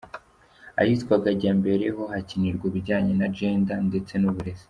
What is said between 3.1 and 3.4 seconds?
na